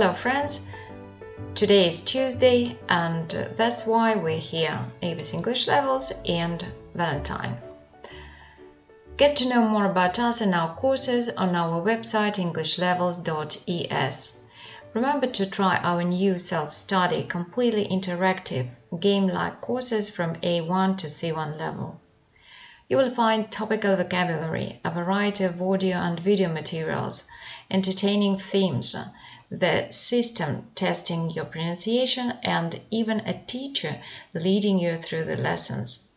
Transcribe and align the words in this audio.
Hello, 0.00 0.14
friends. 0.14 0.66
Today 1.54 1.86
is 1.86 2.02
Tuesday, 2.02 2.78
and 2.88 3.28
that's 3.54 3.86
why 3.86 4.14
we're 4.14 4.38
here 4.38 4.86
Avis 5.02 5.34
English 5.34 5.68
Levels 5.68 6.10
and 6.26 6.64
Valentine. 6.94 7.58
Get 9.18 9.36
to 9.36 9.48
know 9.50 9.68
more 9.68 9.84
about 9.84 10.18
us 10.18 10.40
and 10.40 10.54
our 10.54 10.74
courses 10.74 11.28
on 11.28 11.54
our 11.54 11.84
website 11.84 12.38
englishlevels.es. 12.38 14.40
Remember 14.94 15.26
to 15.26 15.50
try 15.50 15.76
our 15.76 16.02
new 16.02 16.38
self 16.38 16.72
study, 16.72 17.24
completely 17.24 17.86
interactive, 17.86 18.70
game 18.98 19.26
like 19.26 19.60
courses 19.60 20.08
from 20.08 20.36
A1 20.36 20.96
to 20.96 21.08
C1 21.08 21.58
level. 21.58 22.00
You 22.88 22.96
will 22.96 23.10
find 23.10 23.52
topical 23.52 23.96
vocabulary, 23.96 24.80
a 24.82 24.90
variety 24.90 25.44
of 25.44 25.60
audio 25.60 25.98
and 25.98 26.18
video 26.18 26.48
materials, 26.48 27.28
entertaining 27.70 28.38
themes, 28.38 28.96
the 29.50 29.90
system 29.90 30.70
testing 30.74 31.30
your 31.30 31.44
pronunciation, 31.44 32.30
and 32.42 32.80
even 32.90 33.20
a 33.20 33.42
teacher 33.46 34.00
leading 34.32 34.78
you 34.78 34.96
through 34.96 35.24
the 35.24 35.36
lessons. 35.36 36.12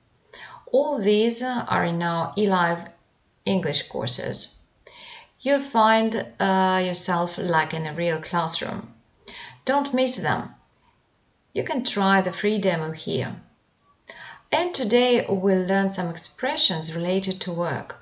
All 0.71 0.99
these 0.99 1.41
are 1.41 1.85
in 1.85 2.03
our 2.03 2.33
eLive 2.35 2.91
English 3.45 3.89
courses. 3.89 4.57
You'll 5.39 5.59
find 5.59 6.15
uh, 6.39 6.81
yourself 6.85 7.37
like 7.37 7.73
in 7.73 7.85
a 7.85 7.93
real 7.93 8.21
classroom. 8.21 8.93
Don't 9.65 9.93
miss 9.93 10.17
them. 10.17 10.53
You 11.53 11.63
can 11.63 11.83
try 11.83 12.21
the 12.21 12.31
free 12.31 12.59
demo 12.59 12.91
here. 12.91 13.35
And 14.51 14.73
today 14.73 15.25
we'll 15.27 15.65
learn 15.65 15.89
some 15.89 16.09
expressions 16.09 16.95
related 16.95 17.41
to 17.41 17.51
work. 17.51 17.95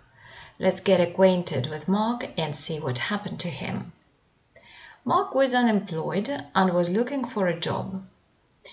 Let's 0.60 0.82
get 0.82 1.00
acquainted 1.00 1.68
with 1.70 1.88
Mark 1.88 2.30
and 2.38 2.56
see 2.56 2.80
what 2.80 2.98
happened 2.98 3.40
to 3.40 3.50
him. 3.50 3.94
Mark 5.04 5.34
was 5.34 5.56
unemployed 5.56 6.30
and 6.54 6.74
was 6.74 6.90
looking 6.92 7.26
for 7.26 7.48
a 7.48 7.60
job. 7.60 8.06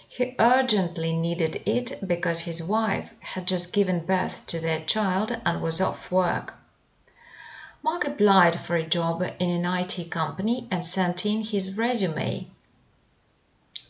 He 0.08 0.36
urgently 0.38 1.16
needed 1.16 1.62
it 1.64 2.06
because 2.06 2.40
his 2.40 2.62
wife 2.62 3.14
had 3.20 3.46
just 3.46 3.72
given 3.72 4.04
birth 4.04 4.46
to 4.48 4.60
their 4.60 4.84
child 4.84 5.34
and 5.46 5.62
was 5.62 5.80
off 5.80 6.10
work. 6.10 6.54
Mark 7.82 8.04
applied 8.06 8.60
for 8.60 8.76
a 8.76 8.86
job 8.86 9.22
in 9.22 9.48
an 9.48 9.64
IT 9.64 10.10
company 10.10 10.68
and 10.70 10.84
sent 10.84 11.24
in 11.24 11.42
his 11.42 11.78
resume. 11.78 12.48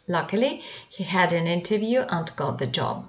Luckily, 0.07 0.63
he 0.89 1.03
had 1.03 1.33
an 1.33 1.49
interview 1.49 2.03
and 2.03 2.31
got 2.37 2.59
the 2.59 2.67
job. 2.69 3.09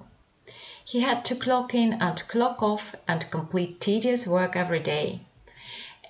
He 0.84 1.02
had 1.02 1.24
to 1.26 1.36
clock 1.36 1.76
in 1.76 1.94
and 1.94 2.18
clock 2.28 2.64
off 2.64 2.96
and 3.08 3.30
complete 3.30 3.80
tedious 3.80 4.26
work 4.26 4.56
every 4.56 4.80
day. 4.80 5.22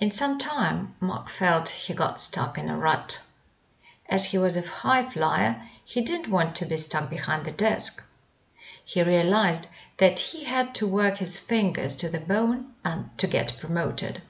In 0.00 0.10
some 0.10 0.38
time, 0.38 0.94
Mark 0.98 1.28
felt 1.28 1.68
he 1.68 1.92
got 1.92 2.22
stuck 2.22 2.56
in 2.56 2.70
a 2.70 2.76
rut. 2.76 3.22
As 4.08 4.24
he 4.24 4.38
was 4.38 4.56
a 4.56 4.66
high 4.66 5.04
flyer, 5.04 5.62
he 5.84 6.00
didn't 6.00 6.30
want 6.30 6.56
to 6.56 6.64
be 6.64 6.78
stuck 6.78 7.10
behind 7.10 7.44
the 7.44 7.52
desk. 7.52 8.02
He 8.82 9.02
realized 9.02 9.68
that 9.98 10.18
he 10.18 10.44
had 10.44 10.74
to 10.76 10.88
work 10.88 11.18
his 11.18 11.38
fingers 11.38 11.94
to 11.96 12.08
the 12.08 12.18
bone 12.18 12.72
and 12.82 13.10
to 13.18 13.26
get 13.26 13.58
promoted. 13.60 14.22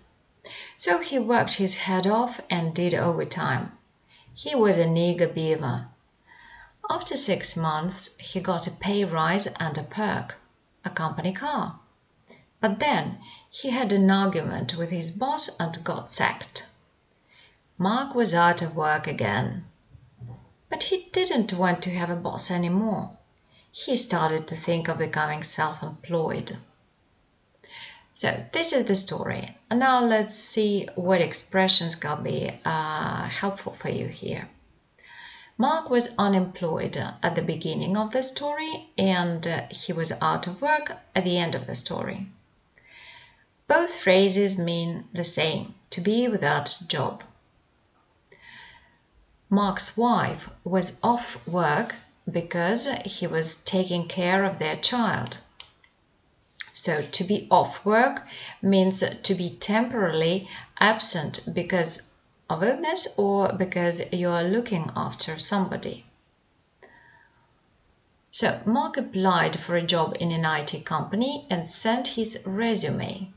So 0.77 0.99
he 0.99 1.19
worked 1.19 1.55
his 1.55 1.79
head 1.79 2.07
off 2.07 2.41
and 2.51 2.75
did 2.75 2.93
overtime. 2.93 3.79
He 4.35 4.55
was 4.55 4.77
an 4.77 4.97
eager 4.97 5.29
beaver. 5.29 5.87
After 6.91 7.17
six 7.17 7.57
months, 7.57 8.19
he 8.19 8.41
got 8.41 8.67
a 8.67 8.73
pay 8.73 9.05
rise 9.05 9.47
and 9.47 9.79
a 9.79 9.85
perk, 9.85 10.37
a 10.85 10.91
company 10.91 11.33
car. 11.33 11.80
But 12.63 12.79
then 12.79 13.19
he 13.49 13.71
had 13.71 13.91
an 13.91 14.11
argument 14.11 14.77
with 14.77 14.91
his 14.91 15.13
boss 15.13 15.49
and 15.59 15.83
got 15.83 16.11
sacked. 16.11 16.69
Mark 17.79 18.15
was 18.15 18.35
out 18.35 18.61
of 18.61 18.77
work 18.77 19.07
again. 19.07 19.65
But 20.69 20.83
he 20.83 21.09
didn't 21.11 21.55
want 21.55 21.83
to 21.85 21.95
have 21.95 22.11
a 22.11 22.17
boss 22.17 22.51
anymore. 22.51 23.17
He 23.73 23.97
started 23.97 24.47
to 24.49 24.57
think 24.57 24.89
of 24.89 24.99
becoming 24.99 25.43
self 25.43 25.83
employed. 25.83 26.59
So, 28.13 28.45
this 28.53 28.75
is 28.75 28.85
the 28.85 28.95
story. 28.95 29.57
And 29.71 29.81
now 29.81 30.05
let's 30.05 30.35
see 30.35 30.87
what 30.97 31.23
expressions 31.23 31.95
can 31.95 32.23
be 32.23 32.53
uh, 32.67 33.27
helpful 33.29 33.73
for 33.73 33.89
you 33.89 34.07
here. 34.09 34.51
Mark 35.57 35.89
was 35.89 36.15
unemployed 36.19 36.99
at 37.23 37.35
the 37.35 37.43
beginning 37.43 37.97
of 37.97 38.13
the 38.13 38.23
story 38.23 38.91
and 38.99 39.47
uh, 39.47 39.63
he 39.71 39.95
was 39.95 40.13
out 40.21 40.47
of 40.47 40.61
work 40.61 40.93
at 41.15 41.25
the 41.25 41.39
end 41.39 41.55
of 41.55 41.67
the 41.67 41.75
story. 41.75 42.27
Both 43.71 43.99
phrases 43.99 44.59
mean 44.59 45.09
the 45.13 45.23
same 45.23 45.77
to 45.91 46.01
be 46.01 46.27
without 46.27 46.77
job. 46.89 47.23
Mark's 49.49 49.97
wife 49.97 50.51
was 50.65 50.99
off 51.05 51.47
work 51.47 51.95
because 52.29 52.89
he 53.05 53.29
was 53.29 53.63
taking 53.63 54.09
care 54.09 54.45
of 54.45 54.59
their 54.59 54.75
child. 54.75 55.39
So, 56.73 57.03
to 57.03 57.23
be 57.23 57.47
off 57.49 57.85
work 57.85 58.27
means 58.61 59.05
to 59.09 59.35
be 59.37 59.51
temporarily 59.51 60.49
absent 60.81 61.47
because 61.55 62.11
of 62.49 62.65
illness 62.65 63.17
or 63.17 63.53
because 63.53 64.13
you 64.13 64.31
are 64.31 64.43
looking 64.43 64.91
after 64.97 65.39
somebody. 65.39 66.05
So, 68.33 68.61
Mark 68.67 68.97
applied 68.97 69.61
for 69.61 69.77
a 69.77 69.87
job 69.87 70.17
in 70.19 70.33
an 70.33 70.45
IT 70.45 70.85
company 70.85 71.47
and 71.49 71.71
sent 71.71 72.09
his 72.09 72.43
resume. 72.45 73.33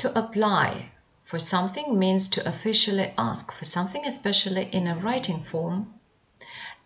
To 0.00 0.18
apply 0.18 0.92
for 1.24 1.38
something 1.38 1.98
means 1.98 2.28
to 2.28 2.48
officially 2.48 3.12
ask 3.18 3.52
for 3.52 3.66
something, 3.66 4.06
especially 4.06 4.62
in 4.72 4.86
a 4.86 4.96
writing 4.96 5.42
form, 5.42 6.00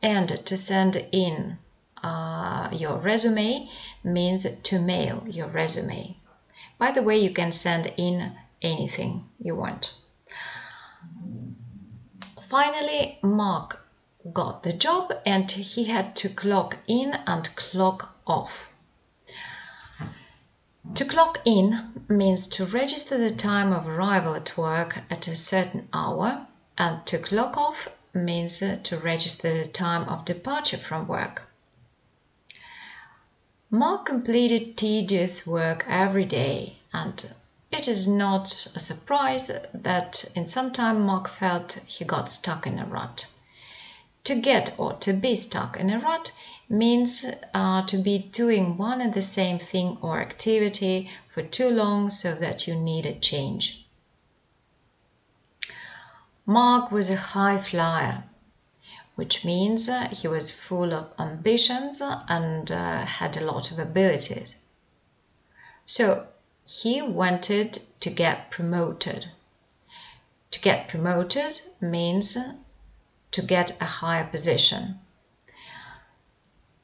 and 0.02 0.28
to 0.28 0.56
send 0.56 0.96
in 1.12 1.58
uh, 2.02 2.70
your 2.72 2.96
resume 2.98 3.70
means 4.02 4.44
to 4.64 4.80
mail 4.80 5.22
your 5.28 5.46
resume. 5.46 6.16
By 6.76 6.90
the 6.90 7.04
way, 7.04 7.18
you 7.18 7.32
can 7.32 7.52
send 7.52 7.86
in 7.96 8.36
anything 8.60 9.30
you 9.38 9.54
want. 9.54 9.94
Finally, 12.42 13.20
Mark 13.22 13.88
got 14.32 14.64
the 14.64 14.72
job 14.72 15.12
and 15.24 15.48
he 15.48 15.84
had 15.84 16.16
to 16.16 16.28
clock 16.28 16.78
in 16.88 17.14
and 17.14 17.54
clock 17.54 18.16
off. 18.26 18.73
To 20.94 21.04
clock 21.04 21.40
in 21.44 22.04
means 22.08 22.46
to 22.46 22.66
register 22.66 23.18
the 23.18 23.34
time 23.34 23.72
of 23.72 23.88
arrival 23.88 24.36
at 24.36 24.56
work 24.56 24.98
at 25.10 25.26
a 25.26 25.34
certain 25.34 25.88
hour, 25.92 26.46
and 26.78 27.04
to 27.06 27.18
clock 27.18 27.56
off 27.56 27.88
means 28.12 28.62
uh, 28.62 28.78
to 28.84 28.98
register 28.98 29.52
the 29.58 29.68
time 29.68 30.08
of 30.08 30.24
departure 30.24 30.76
from 30.76 31.08
work. 31.08 31.50
Mark 33.70 34.06
completed 34.06 34.76
tedious 34.76 35.44
work 35.44 35.84
every 35.88 36.26
day, 36.26 36.78
and 36.92 37.34
it 37.72 37.88
is 37.88 38.06
not 38.06 38.68
a 38.76 38.78
surprise 38.78 39.50
that 39.72 40.24
in 40.36 40.46
some 40.46 40.70
time 40.70 41.00
Mark 41.00 41.26
felt 41.26 41.72
he 41.86 42.04
got 42.04 42.30
stuck 42.30 42.68
in 42.68 42.78
a 42.78 42.86
rut. 42.86 43.26
To 44.24 44.36
get 44.36 44.78
or 44.78 44.92
to 44.98 45.12
be 45.12 45.34
stuck 45.34 45.76
in 45.76 45.90
a 45.90 45.98
rut 45.98 46.30
means 46.68 47.26
uh, 47.52 47.84
to 47.86 47.98
be 47.98 48.18
doing 48.18 48.76
one 48.76 49.00
and 49.00 49.12
the 49.12 49.22
same 49.22 49.58
thing 49.58 49.98
or 50.00 50.20
activity 50.20 51.10
for 51.28 51.42
too 51.42 51.68
long 51.68 52.10
so 52.10 52.34
that 52.34 52.66
you 52.66 52.74
need 52.74 53.04
a 53.04 53.14
change. 53.14 53.86
Mark 56.46 56.90
was 56.90 57.10
a 57.10 57.16
high 57.16 57.58
flyer, 57.58 58.24
which 59.14 59.44
means 59.44 59.88
uh, 59.88 60.08
he 60.08 60.28
was 60.28 60.50
full 60.50 60.92
of 60.92 61.12
ambitions 61.18 62.02
and 62.02 62.70
uh, 62.70 63.04
had 63.04 63.36
a 63.36 63.44
lot 63.44 63.70
of 63.70 63.78
abilities. 63.78 64.54
So 65.86 66.26
he 66.66 67.02
wanted 67.02 67.78
to 68.00 68.10
get 68.10 68.50
promoted. 68.50 69.26
To 70.50 70.60
get 70.60 70.88
promoted 70.88 71.60
means 71.80 72.38
to 73.32 73.42
get 73.42 73.80
a 73.80 73.84
higher 73.84 74.26
position 74.26 75.00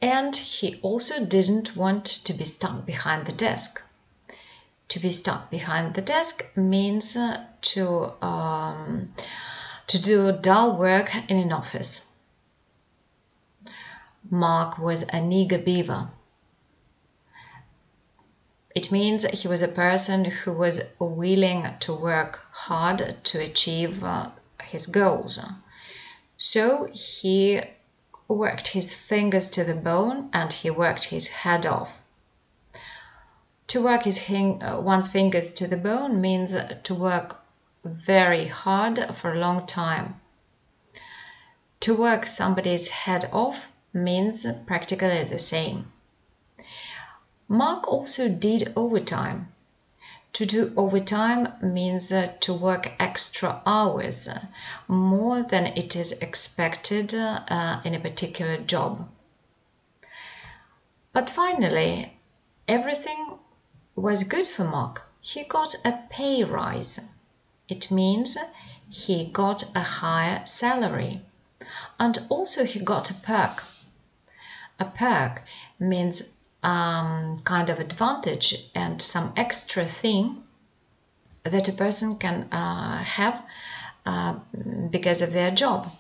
and 0.03 0.35
he 0.35 0.81
also 0.83 1.25
didn't 1.25 1.77
want 1.77 2.07
to 2.07 2.33
be 2.33 2.45
stuck 2.45 2.87
behind 2.87 3.27
the 3.27 3.33
desk. 3.33 3.83
To 4.89 4.99
be 4.99 5.13
stuck 5.13 5.51
behind 5.51 5.95
the 5.95 6.03
desk 6.03 6.45
means 6.57 7.17
uh, 7.17 7.45
to 7.73 8.25
um, 8.25 9.13
to 9.87 10.01
do 10.01 10.33
dull 10.33 10.77
work 10.79 11.15
in 11.29 11.39
an 11.39 11.53
office. 11.53 12.11
Mark 14.29 14.79
was 14.79 15.03
an 15.03 15.33
eager 15.33 15.59
beaver. 15.59 16.09
It 18.75 18.93
means 18.93 19.25
he 19.25 19.49
was 19.49 19.63
a 19.63 19.69
person 19.69 20.25
who 20.25 20.53
was 20.53 20.81
willing 20.99 21.67
to 21.81 21.93
work 21.93 22.41
hard 22.53 23.17
to 23.25 23.41
achieve 23.41 24.05
uh, 24.05 24.31
his 24.63 24.87
goals. 24.87 25.45
So 26.37 26.89
he 26.93 27.61
worked 28.35 28.69
his 28.69 28.95
fingers 28.95 29.51
to 29.51 29.65
the 29.65 29.75
bone 29.75 30.31
and 30.33 30.53
he 30.53 30.71
worked 30.71 31.05
his 31.05 31.29
head 31.29 31.67
off. 31.67 32.01
To 33.69 33.83
work 33.83 34.05
his 34.05 34.29
uh, 34.29 34.81
one's 34.81 35.09
fingers 35.09 35.53
to 35.55 35.67
the 35.67 35.77
bone 35.77 36.21
means 36.21 36.55
to 36.85 36.95
work 36.95 37.41
very 37.85 38.47
hard 38.47 38.99
for 39.15 39.33
a 39.33 39.39
long 39.39 39.67
time. 39.67 40.21
To 41.81 41.97
work 41.97 42.27
somebody's 42.27 42.89
head 42.89 43.29
off 43.33 43.73
means 43.93 44.47
practically 44.67 45.25
the 45.25 45.39
same. 45.39 45.91
Mark 47.49 47.89
also 47.89 48.29
did 48.29 48.73
overtime. 48.77 49.53
To 50.35 50.47
do 50.47 50.73
overtime 50.77 51.53
means 51.61 52.13
uh, 52.13 52.33
to 52.41 52.55
work 52.55 52.93
extra 52.99 53.61
hours, 53.67 54.29
uh, 54.29 54.47
more 54.89 55.43
than 55.43 55.67
it 55.67 55.97
is 55.97 56.13
expected 56.13 57.13
uh, 57.15 57.81
in 57.85 57.95
a 57.95 58.01
particular 58.01 58.57
job. 58.59 59.09
But 61.13 61.29
finally, 61.29 62.17
everything 62.69 63.39
was 63.97 64.25
good 64.25 64.47
for 64.47 64.65
Mark. 64.65 65.03
He 65.21 65.43
got 65.43 65.75
a 65.85 65.99
pay 66.09 66.45
rise. 66.45 67.01
It 67.69 67.91
means 67.91 68.37
he 68.89 69.27
got 69.27 69.65
a 69.77 69.83
higher 69.83 70.47
salary. 70.47 71.23
And 71.99 72.17
also 72.29 72.65
he 72.65 72.81
got 72.81 73.11
a 73.11 73.15
perk. 73.15 73.65
A 74.79 74.85
perk 74.85 75.43
means 75.79 76.33
um, 76.63 77.37
kind 77.45 77.71
of 77.71 77.81
advantage 77.81 78.55
and 78.75 79.01
some 79.01 79.33
extra 79.37 79.87
thing 79.87 80.43
that 81.45 81.69
a 81.69 81.73
person 81.73 82.19
can 82.19 82.49
uh, 82.53 82.99
have 83.03 83.43
uh, 84.07 84.39
because 84.91 85.23
of 85.23 85.33
their 85.33 85.51
job. 85.51 85.91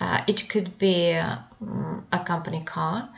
Uh, 0.00 0.22
it 0.26 0.48
could 0.48 0.78
be 0.78 1.12
um, 1.14 2.06
a 2.12 2.20
company 2.20 2.62
car, 2.64 3.08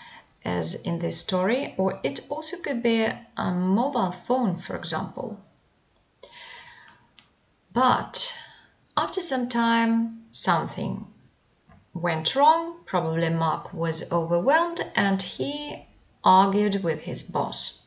as 0.45 0.75
in 0.83 0.99
this 0.99 1.19
story, 1.19 1.75
or 1.77 2.01
it 2.03 2.21
also 2.31 2.57
could 2.59 2.83
be 2.83 3.07
a 3.37 3.51
mobile 3.51 4.11
phone, 4.11 4.59
for 4.59 4.77
example. 4.77 5.39
But 7.73 8.37
after 8.97 9.23
some 9.23 9.49
time, 9.49 10.25
something 10.33 11.07
went 11.95 12.35
wrong. 12.35 12.81
Probably 12.87 13.31
Mark 13.31 13.73
was 13.73 14.11
overwhelmed 14.11 14.81
and 14.97 15.21
he 15.21 15.87
argued 16.25 16.83
with 16.83 17.03
his 17.03 17.23
boss. 17.23 17.83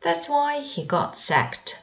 That's 0.00 0.28
why 0.28 0.60
he 0.60 0.84
got 0.84 1.16
sacked. 1.16 1.82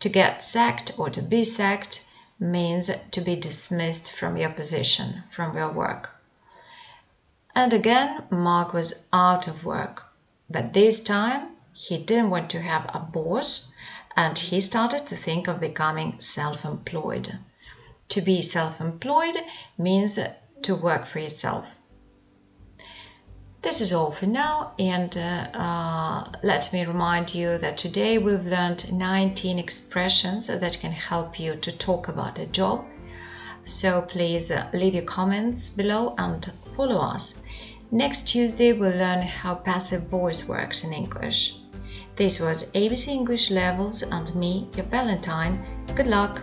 To 0.00 0.08
get 0.08 0.42
sacked 0.42 0.92
or 0.98 1.10
to 1.10 1.22
be 1.22 1.44
sacked 1.44 2.06
means 2.38 2.90
to 3.10 3.20
be 3.20 3.36
dismissed 3.36 4.12
from 4.12 4.36
your 4.36 4.50
position, 4.50 5.24
from 5.30 5.56
your 5.56 5.70
work. 5.70 6.10
And 7.54 7.72
again, 7.72 8.24
Mark 8.30 8.72
was 8.72 9.02
out 9.12 9.48
of 9.48 9.64
work. 9.64 10.04
But 10.48 10.72
this 10.72 11.02
time, 11.02 11.56
he 11.72 11.98
didn't 12.02 12.30
want 12.30 12.50
to 12.50 12.60
have 12.60 12.88
a 12.94 12.98
boss 12.98 13.72
and 14.16 14.38
he 14.38 14.60
started 14.60 15.06
to 15.06 15.16
think 15.16 15.48
of 15.48 15.60
becoming 15.60 16.20
self 16.20 16.64
employed. 16.64 17.38
To 18.10 18.20
be 18.20 18.42
self 18.42 18.80
employed 18.80 19.36
means 19.78 20.18
to 20.62 20.74
work 20.74 21.06
for 21.06 21.18
yourself. 21.18 21.76
This 23.62 23.82
is 23.82 23.92
all 23.92 24.10
for 24.10 24.24
now, 24.24 24.72
and 24.78 25.14
uh, 25.18 25.20
uh, 25.20 26.32
let 26.42 26.72
me 26.72 26.86
remind 26.86 27.34
you 27.34 27.58
that 27.58 27.76
today 27.76 28.16
we've 28.16 28.46
learned 28.46 28.90
19 28.90 29.58
expressions 29.58 30.46
that 30.46 30.78
can 30.80 30.92
help 30.92 31.38
you 31.38 31.56
to 31.56 31.70
talk 31.70 32.08
about 32.08 32.38
a 32.38 32.46
job. 32.46 32.86
So 33.66 34.00
please 34.00 34.50
uh, 34.50 34.70
leave 34.72 34.94
your 34.94 35.04
comments 35.04 35.68
below 35.68 36.14
and 36.16 36.50
follow 36.74 37.00
us. 37.00 37.42
Next 37.90 38.28
Tuesday, 38.28 38.72
we'll 38.72 38.96
learn 38.96 39.20
how 39.20 39.56
passive 39.56 40.04
voice 40.04 40.48
works 40.48 40.82
in 40.82 40.94
English. 40.94 41.56
This 42.16 42.40
was 42.40 42.72
ABC 42.72 43.08
English 43.08 43.50
Levels 43.50 44.02
and 44.02 44.34
me, 44.34 44.68
your 44.74 44.86
Valentine. 44.86 45.62
Good 45.94 46.06
luck! 46.06 46.40